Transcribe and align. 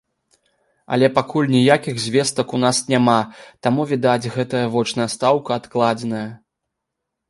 Але 0.95 1.09
пакуль 1.17 1.49
ніякіх 1.57 1.95
звестак 2.07 2.43
ў 2.45 2.65
нас 2.65 2.77
няма, 2.95 3.19
таму, 3.69 3.81
відаць, 3.95 4.31
гэтая 4.41 4.67
вочная 4.77 5.09
стаўка 5.17 5.51
адкладзеная. 5.63 6.29